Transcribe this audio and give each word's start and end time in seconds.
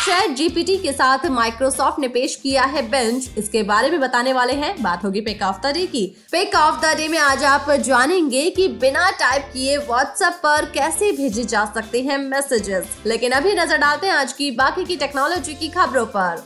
Chat 0.00 0.30
GPT 0.36 0.76
के 0.76 0.92
साथ 0.92 1.26
Microsoft 1.28 1.98
ने 2.00 2.08
पेश 2.08 2.34
किया 2.34 2.62
है 2.64 2.82
बेंच 2.90 3.38
इसके 3.38 3.62
बारे 3.62 3.90
में 3.90 3.98
बताने 4.00 4.32
वाले 4.32 4.52
हैं। 4.52 4.74
बात 4.82 5.04
होगी 5.04 5.20
पिक 5.20 5.42
ऑफ़ 5.42 5.56
द 5.56 5.72
डे 5.74 5.84
की। 5.86 6.04
पिक 6.32 6.54
ऑफ़ 6.56 6.80
द 6.82 6.94
डे 6.96 7.08
में 7.08 7.18
आज 7.18 7.44
आप 7.44 7.70
जानेंगे 7.80 8.48
कि 8.50 8.68
बिना 8.80 9.10
टाइप 9.10 9.50
किए 9.52 9.76
व्हाट्सएप 9.78 10.40
पर 10.42 10.70
कैसे 10.74 11.12
भेजे 11.12 11.44
जा 11.44 11.64
सकते 11.74 12.02
हैं 12.02 12.18
मैसेजेस 12.18 12.96
लेकिन 13.06 13.32
अभी 13.32 13.54
नज़र 13.54 13.78
डालते 13.78 14.06
हैं 14.06 14.14
आज 14.14 14.32
की 14.32 14.50
बाकी 14.52 14.84
की 14.84 14.96
टेक्नोलॉजी 14.96 15.54
की 15.54 15.68
खबरों 15.68 16.06
पर। 16.06 16.44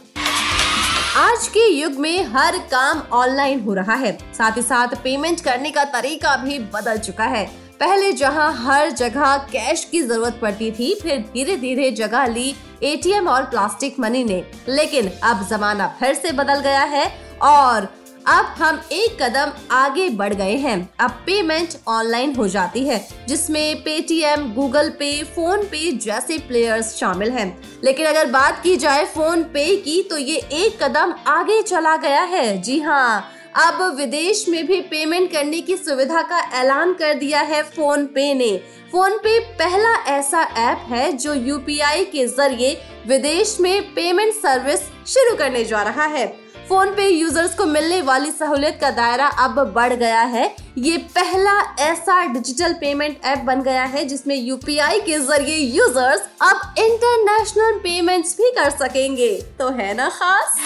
आज 1.16 1.46
के 1.48 1.68
युग 1.70 1.98
में 1.98 2.24
हर 2.26 2.58
काम 2.70 3.02
ऑनलाइन 3.12 3.60
हो 3.60 3.74
रहा 3.74 3.94
है। 3.94 4.16
साथ 4.38 4.56
ही 4.56 4.62
साथ 4.62 5.02
पेमेंट 5.04 5.40
करने 5.40 5.70
का 5.70 5.84
तरीका 5.92 6.36
भी 6.36 6.58
बदल 6.74 6.98
चुका 6.98 7.24
है। 7.26 7.50
पहले 7.80 8.12
जहाँ 8.12 8.52
हर 8.56 8.90
जगह 8.90 9.36
कैश 9.52 9.84
की 9.84 10.00
ज़रूरत 10.02 10.38
पड़ती 10.42 10.70
थी, 10.70 10.94
फिर 10.94 11.18
धीरे 11.32 11.56
धीरे 11.56 11.90
जगह 11.92 12.26
ली 12.26 12.54
एटीएम 12.82 13.28
और 13.28 13.42
प्लास्टिक 13.42 14.00
मनी 14.00 14.24
ने। 14.24 14.44
लेकिन 14.68 15.10
अब 15.22 15.46
जमाना 15.50 15.86
फिर 16.00 16.14
से 16.14 16.32
बदल 16.32 16.60
गया 16.60 16.82
है 16.84 17.06
और 17.42 17.88
अब 18.26 18.44
हम 18.58 18.80
एक 18.92 19.16
कदम 19.22 19.50
आगे 19.70 20.08
बढ़ 20.10 20.34
गए 20.34 20.54
हैं। 20.56 20.88
अब 21.00 21.10
पेमेंट 21.26 21.74
ऑनलाइन 21.88 22.34
हो 22.34 22.46
जाती 22.48 22.84
है, 22.84 23.00
जिसमें 23.28 23.82
पेटीएम 23.82 24.52
गूगल 24.54 24.88
पे 24.90 25.12
फ़ोन 25.34 25.64
पे 25.64 25.90
जैसे 25.98 26.38
प्लेयर्स 26.38 26.94
शामिल 26.96 27.30
हैं। 27.30 27.46
लेकिन 27.84 28.06
अगर 28.06 28.30
बात 28.30 28.62
की 28.62 28.76
जाए 28.76 29.04
फ़ोन 29.06 29.42
पे 29.44 29.64
की 29.76 30.02
तो 30.02 30.18
ये 30.18 30.36
एक 30.36 30.82
कदम 30.82 31.14
आगे 31.26 31.62
चला 31.62 31.96
गया 31.96 32.22
है। 32.22 32.60
जी 32.62 32.80
हाँ 32.80 33.30
अब 33.56 33.82
विदेश 33.96 34.44
में 34.48 34.66
भी 34.66 34.80
पेमेंट 34.82 35.30
करने 35.32 35.60
की 35.60 35.76
सुविधा 35.76 36.22
का 36.22 36.38
ऐलान 36.60 36.92
कर 36.92 37.14
दिया 37.14 37.40
है 37.40 37.62
फ़ोन 37.64 38.06
पे 38.06 38.32
ने। 38.34 38.56
फ़ोन 38.92 39.16
पे 39.18 39.38
पहला 39.58 39.92
ऐसा 40.10 40.42
ऐप 40.60 40.86
है 40.88 41.12
जो 41.12 41.34
यूपीआई 41.34 42.04
के 42.04 42.26
ज़रिए 42.26 42.72
विदेश 43.08 43.56
में 43.60 43.94
पेमेंट 43.94 44.32
सर्विस 44.34 44.80
शुरू 45.06 45.36
करने 45.36 45.64
जा 45.64 45.82
रहा 45.82 46.06
है। 46.06 46.26
फ़ोन 46.68 46.94
पे 46.94 47.08
यूज़र्स 47.08 47.54
को 47.54 47.66
मिलने 47.66 48.00
वाली 48.02 48.30
सहूलियत 48.30 48.78
का 48.80 48.90
दायरा 48.90 49.26
अब 49.44 49.64
बढ़ 49.74 49.92
गया 49.94 50.22
है। 50.34 50.54
ये 50.78 50.96
पहला 51.16 51.58
ऐसा 51.82 52.22
डिजिटल 52.26 52.72
पेमेंट 52.72 53.24
ऐप 53.24 53.44
बन 53.46 53.62
गया 53.62 53.84
है 53.84 54.04
जिसमें 54.04 54.36
यूपीआई 54.36 55.00
के 55.00 55.18
ज़रिए 55.20 55.56
यूज़र्स 55.76 56.28
अब 56.42 56.74
इंटरनेशनल 56.78 57.78
पेमेंट्स 57.78 58.36
भी 58.36 58.50
कर 58.50 58.70
सकेंगे। 58.78 59.34
तो 59.58 59.68
है 59.70 59.94
ना 59.94 60.08
खास? 60.10 60.56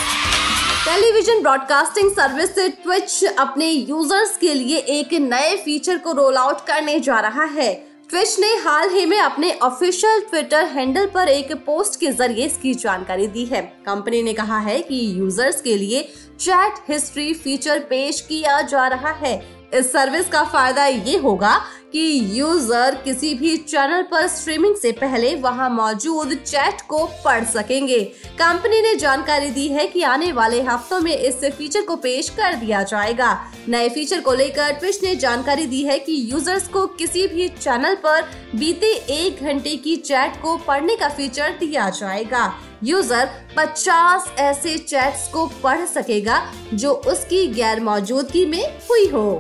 टेलीविज़न 0.89 1.41
ब्रॉडकास्टिंग 1.42 2.11
सर्विस 2.11 2.55
से 2.55 2.69
ट्विच 2.75 3.25
अपने 3.39 3.67
यूज़र्स 3.70 4.36
के 4.36 4.53
लिए 4.55 4.77
एक 4.91 5.12
नए 5.12 5.56
फीचर 5.56 5.98
को 5.98 6.12
रोल 6.12 6.36
आउट 6.36 6.61
करने 6.67 6.98
जा 7.00 7.19
रहा 7.20 7.45
है। 7.56 7.72
ट्विच 8.11 8.39
ने 8.41 8.55
हाल 8.56 8.89
ही 8.91 9.05
में 9.06 9.19
अपने 9.19 9.53
ऑफिशियल 9.62 10.20
ट्विटर 10.20 10.64
हैंडल 10.67 11.06
पर 11.06 11.28
एक 11.28 11.53
पोस्ट 11.67 12.00
के 12.00 12.12
ज़रिए 12.12 12.47
इसकी 12.47 12.75
जानकारी 12.75 13.27
दी 13.27 13.45
है। 13.45 13.61
कंपनी 13.86 14.22
ने 14.22 14.33
कहा 14.33 14.58
है 14.61 14.80
कि 14.80 15.03
यूज़र्स 15.19 15.61
के 15.62 15.77
लिए 15.77 16.03
चैट 16.41 16.83
हिस्ट्री 16.89 17.33
फीचर 17.34 17.80
पेश 17.80 18.20
किया 18.20 18.61
जा 18.62 18.86
रहा 18.89 19.12
है। 19.19 19.36
इस 19.72 19.92
सर्विस 19.92 20.28
का 20.28 20.42
फ़ायदा 20.44 20.84
ये 20.86 21.16
होगा 21.19 21.56
कि 21.92 22.00
यूज़र 22.33 22.94
किसी 22.94 23.33
भी 23.34 23.56
चैनल 23.56 24.02
पर 24.02 24.27
स्ट्रीमिंग 24.27 24.74
से 24.77 24.92
पहले 24.92 25.34
वहाँ 25.34 25.69
मौजूद 25.70 26.34
चैट 26.36 26.80
को 26.88 27.05
पढ़ 27.24 27.44
सकेंगे। 27.44 27.98
कंपनी 28.39 28.80
ने 28.83 28.94
जानकारी 28.94 29.50
दी 29.50 29.66
है 29.69 29.86
कि 29.86 30.02
आने 30.02 30.30
वाले 30.33 30.61
हफ्तों 30.62 31.00
में 31.00 31.12
इस 31.12 31.44
फीचर 31.48 31.83
को 31.83 31.96
पेश 31.96 32.28
कर 32.30 32.55
दिया 32.55 32.83
जाएगा। 32.83 33.33
नए 33.69 33.89
फीचर 33.89 34.20
को 34.20 34.34
लेकर 34.34 34.72
ट्विच 34.72 35.02
ने 35.05 35.14
जानकारी 35.16 35.66
दी 35.66 35.83
है 35.84 35.98
कि 35.98 36.20
यूज़र्स 36.33 36.68
को 36.68 36.86
किसी 36.86 37.27
भी 37.27 37.48
चैनल 37.51 37.95
पर 37.96 38.23
बीते 38.55 38.92
एक 39.14 39.42
घंटे 39.42 39.77
की 39.77 39.96
चैट 39.98 40.40
को 40.42 40.57
पढ़ने 40.58 40.96
का 40.96 41.08
फीचर 41.08 41.57
दिया 41.61 41.89
जाएगा। 41.90 42.46
यूज़र 42.84 43.28
50 43.58 44.28
ऐसे 44.39 44.77
चैट्स 44.78 45.28
को 45.28 45.46
पढ़ 45.62 45.84
सकेगा 45.86 46.42
जो 46.74 46.92
उसकी 46.92 47.46
गैर 47.46 47.80
मौजूदगी 47.80 48.46
में 48.46 48.62
हुई 48.90 49.08
हो। 49.08 49.30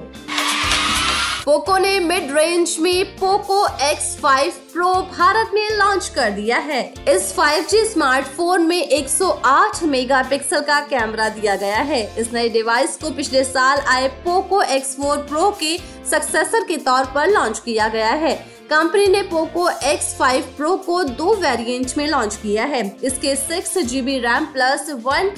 पोको 1.44 1.76
ने 1.78 1.98
मिड 2.00 2.32
रेंज 2.36 2.76
में 2.80 3.16
पोको 3.16 3.66
X5 3.68 4.56
Pro 4.72 4.88
भारत 5.12 5.50
में 5.54 5.70
लॉन्च 5.70 6.08
कर 6.08 6.30
दिया 6.30 6.58
है। 6.58 6.82
इस 7.08 7.32
5G 7.36 7.84
स्मार्टफ़ोन 7.84 8.62
में 8.62 8.88
108 8.88 9.82
मेगापिक्सल 9.82 10.60
का 10.60 10.80
कैमरा 10.80 11.28
दिया 11.28 11.56
गया 11.56 11.78
है। 11.82 12.02
इस 12.18 12.32
नए 12.32 12.48
डिवाइस 12.48 12.96
को 12.96 13.10
पिछले 13.10 13.44
साल 13.44 13.78
आए 13.78 14.08
पोको 14.24 14.62
X4 14.62 15.16
Pro 15.28 15.52
के 15.60 15.76
सक्सेसर 16.10 16.64
के 16.64 16.76
तौर 16.76 17.04
पर 17.04 17.30
लॉन्च 17.30 17.58
किया 17.58 17.88
गया 17.88 18.12
है। 18.16 18.57
कंपनी 18.70 19.06
ने 19.06 19.20
पोको 19.22 19.68
X5 19.88 20.48
Pro 20.56 20.70
को 20.78 21.02
दो 21.10 21.34
वेरिएंट 21.34 21.92
में 21.98 22.06
लॉन्च 22.06 22.34
किया 22.36 22.64
है। 22.64 22.80
इसके 23.04 23.34
six 23.36 23.78
GB 23.80 24.18
RAM 24.18 24.46
plus 24.46 24.90
one 25.04 25.30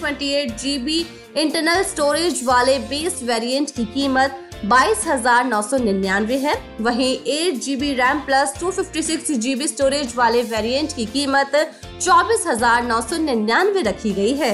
GB 0.55 0.99
internal 1.37 1.83
storage 1.83 2.43
वाले 2.45 2.79
बेस 2.89 3.21
वेरिएंट 3.23 3.71
की 3.71 3.85
कीमत 3.85 4.41
बाईस 4.65 5.07
हज़ार 5.07 5.45
नौ 5.45 5.61
सौ 5.63 5.77
निन्यानवे 5.77 6.37
है। 6.39 6.57
वहीं 6.81 7.13
eight 7.29 7.61
GB 7.63 7.93
RAM 7.95 8.21
plus 8.21 8.55
two 8.61 8.71
fifty 8.71 9.03
six 9.03 9.31
GB 9.39 9.69
storage 9.69 10.15
वाले 10.17 10.43
वेरिएंट 10.51 10.93
की 10.93 11.07
कीमत 11.07 11.57
चौबीस 12.01 12.47
हज़ार 12.47 12.83
नौ 12.85 13.01
सौ 13.01 13.19
निन्यानवे 13.21 13.83
रखी 13.83 14.13
गई 14.13 14.35
है। 14.35 14.53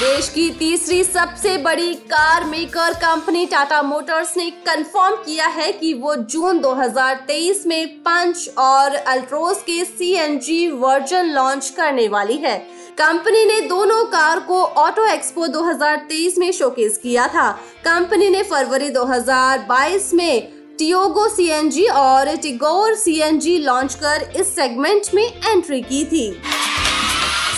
देश 0.00 0.28
की 0.28 0.48
तीसरी 0.50 1.02
सबसे 1.04 1.56
बड़ी 1.58 1.94
car 1.94 2.44
maker 2.44 2.92
company 2.92 3.46
Tata 3.46 3.82
Motors 3.82 4.36
ने 4.36 4.48
कंफर्म 4.66 5.16
किया 5.16 5.46
है 5.46 5.72
कि 5.72 5.92
वो 5.94 6.14
जून 6.14 6.58
2023 6.58 7.66
में 7.66 7.88
पंच 7.98 8.48
और 8.58 8.94
अल्ट्रोस 8.94 9.60
के 9.62 9.84
सीएनजी 9.84 10.68
वर्जन 10.68 11.26
लॉन्च 11.26 11.68
करने 11.70 12.08
वाली 12.08 12.36
है। 12.36 12.56
कंपनी 12.98 13.44
ने 13.44 13.60
दोनों 13.60 14.04
कार 14.04 14.40
को 14.40 14.62
ऑटो 14.62 15.04
एक्सपो 15.04 15.46
2023 15.46 16.38
में 16.38 16.50
शोकेस 16.52 16.98
किया 16.98 17.26
था। 17.28 17.50
कंपनी 17.84 18.30
ने 18.30 18.42
फरवरी 18.42 18.90
2022 18.90 20.12
में 20.14 20.48
टियोगो 20.78 21.28
सीएनजी 21.28 21.86
और 21.86 22.36
टिगोर 22.36 22.94
सीएनजी 22.94 23.58
लॉन्च 23.58 23.94
कर 23.94 24.32
इस 24.36 24.54
सेगमेंट 24.54 25.14
में 25.14 25.24
एंट्री 25.24 25.80
की 25.82 26.04
थी। 26.04 26.42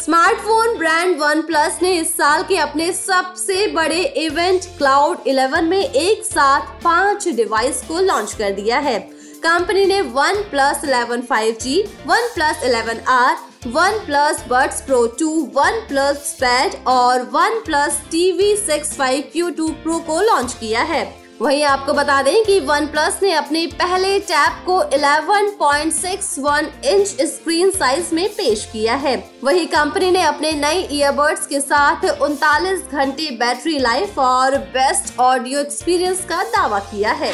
स्मार्टफ़ोन 0.03 0.77
ब्रांड 0.79 1.17
वन 1.19 1.41
प्लस 1.43 1.79
ने 1.83 1.91
इस 1.99 2.13
साल 2.17 2.43
के 2.43 2.57
अपने 2.57 2.91
सबसे 2.93 3.67
बड़े 3.67 4.01
इवेंट 4.25 4.65
क्लाउड 4.79 5.19
11 5.27 5.63
में 5.63 5.79
एक 5.79 6.25
साथ 6.25 6.67
पाँच 6.85 7.29
डिवाइस 7.29 7.83
को 7.89 8.01
लॉन्च 8.01 8.33
कर 8.33 8.51
दिया 8.53 8.79
है। 8.79 8.99
कंपनी 9.45 9.85
ने 9.87 10.01
one 10.17 10.43
plus 10.51 10.85
eleven 10.85 11.23
five 11.23 11.57
G 11.61 11.81
one 12.07 12.29
plus 12.35 12.65
eleven 12.65 13.01
R 13.09 13.37
one 13.69 13.99
plus 14.07 14.45
buds 14.49 14.81
pro 14.81 15.07
two 15.19 15.31
one 15.55 15.81
plus 15.89 16.37
pad 16.41 16.75
और 16.89 17.23
one 17.33 17.63
plus 17.65 18.03
TV 18.11 18.55
six 18.57 18.95
five 18.97 19.31
Q 19.33 19.51
two 19.51 19.69
pro 19.83 19.99
को 20.01 20.21
लॉन्च 20.23 20.57
किया 20.61 20.83
है। 20.85 21.05
वहीं 21.41 21.63
आपको 21.65 21.93
बता 21.93 22.21
दें 22.23 22.45
कि 22.45 22.59
वन 22.61 22.87
प्लस 22.87 23.19
ने 23.23 23.33
अपने 23.33 23.67
पहले 23.67 24.19
टैब 24.21 24.53
को 24.67 24.79
11.61 24.91 26.67
इंच 26.85 27.09
स्क्रीन 27.23 27.71
साइज़ 27.71 28.15
में 28.15 28.29
पेश 28.29 28.65
किया 28.73 28.95
है। 28.95 29.15
वहीं 29.45 29.67
कंपनी 29.67 30.11
ने 30.11 30.23
अपने 30.23 30.53
नए 30.53 30.89
ईयरबड्स 30.93 31.47
के 31.47 31.61
साथ 31.61 32.05
उनतालीस 32.23 32.81
घंटे 32.93 33.31
बैटरी 33.37 33.79
लाइफ 33.79 34.19
और 34.19 34.59
बेस्ट 34.77 35.19
ऑडियो 35.19 35.61
एक्सपीरियंस 35.61 36.25
का 36.25 36.43
दावा 36.43 36.79
किया 36.79 37.13
है। 37.13 37.33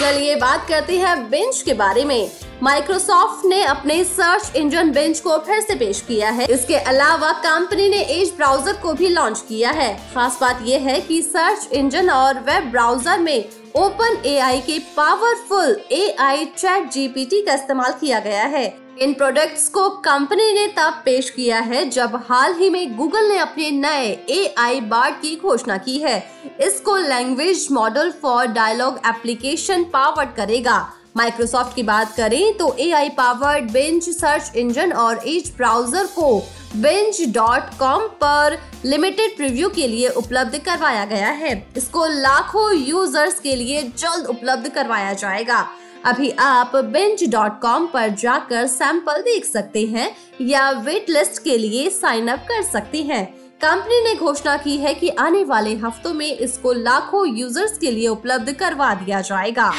चलिए 0.00 0.34
बात 0.36 0.66
करते 0.68 0.96
हैं 0.98 1.16
बेंच 1.30 1.60
के 1.62 1.74
बारे 1.74 2.04
में। 2.04 2.30
माइक्रोसॉफ्ट 2.62 3.44
ने 3.46 3.62
अपने 3.64 4.02
सर्च 4.04 4.56
इंजन 4.56 4.90
बेंच 4.90 5.20
को 5.20 5.36
फिर 5.38 5.60
से 5.60 5.74
पेश 5.74 6.00
किया 6.00 6.30
है। 6.30 6.46
इसके 6.46 6.76
अलावा 6.76 7.30
कंपनी 7.42 7.88
ने 7.88 8.00
एज 8.12 8.32
ब्राउज़र 8.36 8.72
को 8.72 8.92
भी 8.92 9.08
लॉन्च 9.08 9.44
किया 9.48 9.70
है। 9.70 9.92
खास 10.14 10.38
बात 10.40 10.62
यह 10.62 10.88
है 10.88 11.00
कि 11.00 11.22
सर्च 11.22 11.68
इंजन 11.72 12.10
और 12.10 12.40
वेब 12.40 12.70
ब्राउज़र 12.70 13.18
में 13.18 13.44
ओपन 13.76 14.22
एआई 14.26 14.60
के 14.60 14.78
पावरफुल 14.96 15.76
एआई 15.92 16.36
आई 16.36 16.44
चैट 16.46 16.90
जीपीटी 16.92 17.42
का 17.42 17.54
इस्तेमाल 17.54 17.92
किया 17.92 18.20
गया 18.20 18.44
है। 18.46 18.66
इन 19.02 19.12
प्रोडक्ट्स 19.14 19.68
को 19.68 19.88
कंपनी 20.00 20.52
ने 20.54 20.66
तब 20.68 21.00
पेश 21.04 21.30
किया 21.30 21.58
है 21.60 21.88
जब 21.90 22.14
हाल 22.26 22.54
ही 22.54 22.68
में 22.70 22.96
गूगल 22.96 23.28
ने 23.28 23.38
अपने 23.38 23.70
नए 23.70 24.06
ए 24.30 24.54
आई 24.58 24.80
बार्ड 24.82 25.14
की 25.14 25.34
घोषणा 25.36 25.76
की 25.78 25.96
है। 25.98 26.16
इसको 26.62 26.96
language 26.98 27.66
model 27.72 28.10
for 28.22 28.46
dialogue 28.48 29.00
application 29.06 29.84
powered 29.84 30.34
करेगा। 30.36 30.78
माइक्रोसॉफ्ट 31.16 31.74
की 31.76 31.82
बात 31.82 32.14
करें 32.16 32.56
तो 32.58 32.72
A 32.74 32.90
I 32.92 33.08
powered 33.18 33.70
Bing 33.72 34.08
search 34.10 34.56
engine 34.56 34.92
और 34.92 35.28
एज 35.28 35.52
ब्राउज़र 35.56 36.06
को 36.14 36.38
बेंच 36.76 37.22
डॉट 37.34 37.78
कॉम 37.78 38.06
पर 38.22 38.58
लिमिटेड 38.84 39.36
प्रीव्यू 39.36 39.68
के 39.70 39.86
लिए 39.88 40.08
उपलब्ध 40.10 40.58
करवाया 40.58 41.04
गया 41.06 41.30
है। 41.30 41.54
इसको 41.76 42.06
लाखों 42.12 42.72
यूज़र्स 42.78 43.40
के 43.40 43.56
लिए 43.56 43.82
जल्द 43.82 44.26
उपलब्ध 44.26 44.68
करवाया 44.68 45.12
जाएगा। 45.14 45.66
अभी 46.04 46.30
आप 46.38 46.74
बेंच 46.76 47.22
डॉट 47.24 47.60
कॉम 47.60 47.86
पर 47.86 48.08
जाकर 48.08 48.66
सैंपल 48.66 49.20
देख 49.22 49.44
सकते 49.44 49.84
हैं 49.86 50.10
या 50.40 50.70
वेट 50.70 51.06
लिस्ट 51.10 51.42
के 51.42 51.56
लिए 51.58 51.88
साइन 51.90 52.28
अप 52.28 52.38
कर 52.38 52.62
सकते 52.62 53.02
हैं। 53.02 53.24
कंपनी 53.62 54.02
ने 54.02 54.14
घोषणा 54.16 54.56
की 54.56 54.76
है 54.76 54.94
कि 54.94 55.08
आने 55.08 55.42
वाले 55.44 55.74
हफ्तों 55.76 56.12
में 56.14 56.26
इसको 56.26 56.72
लाखों 56.72 57.26
यूज़र्स 57.28 57.78
के 57.78 57.90
लिए 57.90 58.08
उपलब्ध 58.08 58.52
करवा 58.52 58.92
दिया 58.94 59.20
जाएगा। 59.20 59.72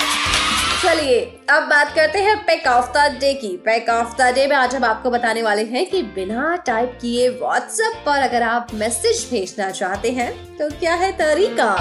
चलिए, 0.83 1.19
अब 1.50 1.63
बात 1.63 1.94
करते 1.95 2.19
हैं 2.19 2.38
पैक 2.45 2.68
ऑफ़ 2.68 2.92
द 2.98 3.18
डे 3.19 3.33
की। 3.33 3.56
पैक 3.57 3.89
ऑफ़ 3.89 4.18
द 4.18 4.33
डे 4.36 4.48
में 4.48 4.56
आज 4.56 4.75
हम 4.75 4.83
आपको 4.83 5.10
बताने 5.10 5.44
वाले 5.44 5.63
हैं 5.66 5.86
कि 5.89 6.01
बिना 6.16 6.56
टाइप 6.66 6.98
किए 7.01 7.30
व्हाट्सएप 7.30 8.04
पर 8.06 8.21
अगर 8.21 8.44
आप 8.44 8.74
मैसेज 8.74 9.28
भेजना 9.31 9.71
चाहते 9.71 10.12
हैं 10.12 10.33
तो 10.57 10.69
क्या 10.80 10.94
है 10.95 11.12
तरीका? 11.12 11.74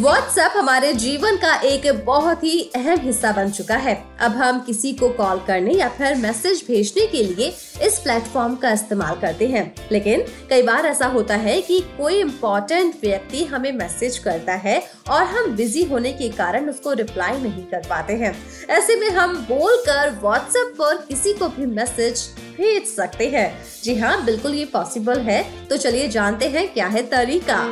व्हाट्सएप 0.00 0.52
हमारे 0.56 0.92
जीवन 0.92 1.36
का 1.36 1.54
एक 1.60 1.86
बहुत 2.04 2.44
ही 2.44 2.60
अहम 2.74 3.00
हिस्सा 3.00 3.32
बन 3.32 3.50
चुका 3.50 3.76
है। 3.76 3.94
अब 4.20 4.32
हम 4.32 4.60
किसी 4.60 4.92
को 4.92 5.08
कॉल 5.08 5.40
करने 5.46 5.72
या 5.72 5.88
फिर 5.88 6.14
मैसेज 6.14 6.62
भेजने 6.68 7.06
के 7.06 7.22
लिए 7.24 7.48
इस 7.82 7.98
प्लेटफॉर्म 7.98 8.54
का 8.54 8.70
इस्तेमाल 8.72 9.20
करते 9.20 9.46
हैं। 9.46 9.74
लेकिन 9.92 10.24
कई 10.50 10.62
बार 10.62 10.86
ऐसा 10.86 11.06
होता 11.06 11.36
है 11.36 11.60
कि 11.62 11.80
कोई 11.98 12.20
इम्पोर्टेंट 12.20 12.94
व्यक्ति 13.02 13.44
हमें 13.44 13.70
मैसेज 13.72 14.18
करता 14.18 14.54
है 14.54 14.82
और 15.10 15.22
हम 15.24 15.54
बिज़ी 15.56 15.84
होने 15.84 16.12
के 16.12 16.28
कारण 16.28 16.70
उसको 16.70 16.92
रिप्लाई 16.92 17.38
नहीं 17.40 17.64
कर 17.64 17.86
पाते 17.90 18.12
हैं। 18.12 18.34
ऐसे 18.70 18.96
में 18.96 19.08
हम 19.10 19.36
बोल 19.48 19.76
कर 19.86 20.18
व्हाट्सएप 20.22 20.74
पर 20.78 20.96
किसी 21.08 21.32
को 21.32 21.48
भी 21.48 21.66
मैसेज 21.66 22.28
भेज 22.56 22.86
सकते 22.86 23.28
हैं। 23.28 23.52
जी 23.84 23.98
हाँ 23.98 24.24
बिल्कुल 24.24 24.54
ये 24.54 24.64
पॉसिबल 24.64 25.20
है। 25.20 25.42
तो 25.66 25.76
चलिए 25.76 26.08
जानते 26.08 26.48
हैं 26.48 26.68
क्या 26.72 26.86
है 26.86 27.02
तरीका। 27.02 27.64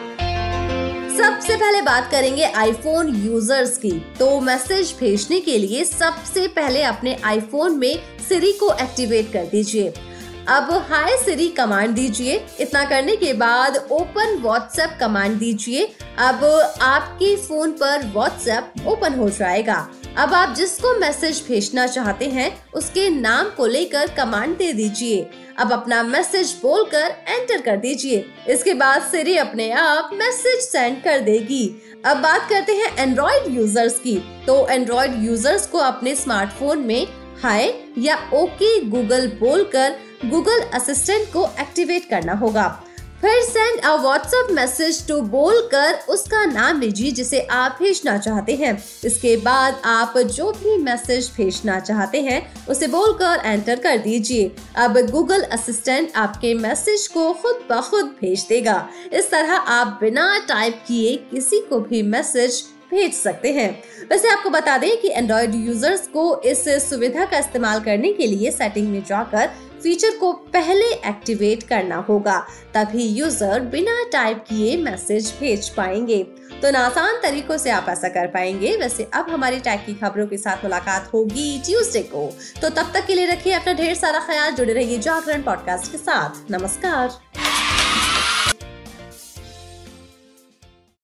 सबसे 1.18 1.54
पहले 1.56 1.80
बात 1.82 2.10
करेंगे 2.10 2.44
आईफोन 2.44 3.08
यूज़र्स 3.16 3.76
की। 3.78 3.90
तो 4.18 4.40
मैसेज 4.40 4.94
भेजने 5.00 5.38
के 5.40 5.56
लिए 5.58 5.84
सबसे 5.84 6.46
पहले 6.48 6.82
अपने 6.82 7.16
आईफोन 7.24 7.78
में 7.78 7.94
सिरी 8.28 8.52
को 8.52 8.72
एक्टिवेट 8.74 9.32
कर 9.32 9.46
दीजिए। 9.46 9.92
अब 10.48 10.70
हाय 10.90 11.16
सिरी 11.16 11.48
कमांड 11.48 11.90
दीजिए। 11.94 12.34
इतना 12.60 12.84
करने 12.84 13.16
के 13.16 13.32
बाद 13.32 13.76
ओपन 13.92 14.38
व्हाट्सएप 14.42 14.96
कमांड 15.00 15.36
दीजिए। 15.38 15.84
अब 16.18 16.44
आपके 16.82 17.34
फ़ोन 17.36 17.72
पर 17.72 18.06
व्हाट्सएप 18.14 18.86
ओपन 18.86 19.14
हो 19.14 19.28
जाएगा। 19.30 19.76
अब 20.18 20.34
आप 20.34 20.54
जिसको 20.56 20.94
मैसेज 21.00 21.42
भेजना 21.48 21.86
चाहते 21.86 22.28
हैं, 22.28 22.50
उसके 22.74 23.08
नाम 23.10 23.50
को 23.50 23.66
लेकर 23.66 24.14
कमांड 24.16 24.56
दे 24.58 24.72
दीजिए। 24.72 25.28
अब 25.58 25.72
अपना 25.72 26.02
मैसेज 26.02 26.56
बोलकर 26.62 27.14
एंटर 27.28 27.60
कर 27.60 27.76
दीजिए। 27.76 28.24
इसके 28.48 28.74
बाद 28.74 29.02
सिरी 29.02 29.36
अपने 29.36 29.70
आप 29.72 30.10
मैसेज 30.14 30.60
सेंड 30.62 31.02
कर 31.04 31.20
देगी। 31.20 31.64
अब 32.06 32.16
बात 32.16 32.48
करते 32.50 32.72
हैं 32.72 32.96
एंड्रॉइड 32.98 33.54
यूज़र्स 33.56 33.98
की। 33.98 34.18
तो 34.46 34.66
एंड्रॉइड 34.68 35.22
यूज़र्स 35.24 35.66
को 35.66 35.78
अपने 35.84 36.14
स्मार्टफ़ोन 36.16 36.78
में 36.78 37.06
हाय 37.42 37.72
या 37.98 38.16
ओके 38.34 38.78
गूगल 38.82 39.26
बोलकर 39.40 39.96
गूगल 40.20 40.60
असिस्टेंट 40.74 41.32
को 41.32 41.44
एक्टिवेट 41.60 42.08
करना 42.10 42.32
होगा। 42.34 42.68
फिर 43.20 43.40
send 43.42 43.80
a 43.80 43.94
WhatsApp 43.94 44.50
message 44.52 45.06
to 45.08 45.20
बोल 45.22 45.60
कर 45.72 45.94
उसका 46.08 46.44
नाम 46.46 46.80
लीजिए 46.80 47.10
जिसे 47.10 47.40
आप 47.50 47.78
भेजना 47.80 48.16
चाहते 48.18 48.54
हैं। 48.54 48.72
इसके 49.04 49.36
बाद 49.36 49.80
आप 49.84 50.18
जो 50.18 50.50
भी 50.52 50.76
मैसेज 50.78 51.30
भेजना 51.36 51.78
चाहते 51.80 52.20
हैं, 52.22 52.40
उसे 52.66 52.86
बोलकर 52.86 53.42
एंटर 53.44 53.80
कर 53.80 53.98
दीजिए। 53.98 54.50
अब 54.76 54.98
गूगल 55.10 55.42
असिस्टेंट 55.42 56.16
आपके 56.16 56.54
मैसेज 56.54 57.06
को 57.06 57.32
खुद 57.32 57.60
ब 57.70 57.80
खुद 57.80 58.14
भेज 58.20 58.46
देगा। 58.48 58.88
इस 59.12 59.30
तरह 59.30 59.52
आप 59.52 59.98
बिना 60.00 60.38
टाइप 60.48 60.82
किए 60.88 61.16
किसी 61.30 61.60
को 61.60 61.80
भी 61.80 62.02
मैसेज 62.02 62.62
भेज 62.90 63.12
सकते 63.14 63.52
हैं। 63.52 63.70
वैसे 64.10 64.28
आपको 64.28 64.50
बता 64.50 64.76
दें 64.78 64.96
कि 65.00 65.08
एंड्रॉइड 65.08 65.54
यूज़र्स 65.66 66.06
को 66.06 66.40
इस 66.42 66.64
सुविधा 66.88 67.24
का 67.24 67.38
इस्तेमाल 67.38 67.80
करने 67.80 68.12
के 68.12 68.26
लिए 68.26 68.50
सेटिंग 68.50 68.88
में 68.88 69.02
जाकर 69.04 69.50
फीचर 69.82 70.16
को 70.16 70.32
पहले 70.32 70.86
एक्टिवेट 71.08 71.62
करना 71.62 71.96
होगा, 72.08 72.38
तभी 72.74 73.06
यूज़र 73.08 73.60
बिना 73.66 74.02
टाइप 74.12 74.44
किए 74.48 74.76
मैसेज 74.76 75.32
भेज 75.40 75.68
पाएँगे। 75.68 76.22
तो 76.62 76.68
आसान 76.78 77.20
तरीकों 77.22 77.56
से 77.58 77.70
आप 77.70 77.86
ऐसा 77.88 78.08
कर 78.08 78.26
पाएँगे। 78.26 78.76
वैसे 78.76 79.08
अब 79.14 79.28
हमारी 79.30 79.60
टैग 79.60 79.80
की 79.86 79.94
खबरों 79.94 80.26
के 80.26 80.36
साथ 80.36 80.64
मुलाकात 80.64 81.10
होगी 81.14 81.60
ट्यूसडे 81.66 82.02
को। 82.04 82.26
तो 82.62 82.68
तब 82.68 82.90
तक 82.94 83.06
के 83.06 83.14
लिए 83.14 83.26
रखिए 83.26 83.52
अपना 83.52 83.72
ढेर 83.72 83.94
सारा 83.94 84.20
ख्याल, 84.20 84.54
जुड़े 84.54 84.72
रहिए 84.72 84.98
जागरण 84.98 85.42
पॉडकास्ट 85.42 85.92
के 85.92 85.98
साथ। 85.98 86.50
नमस्कार। 86.50 87.27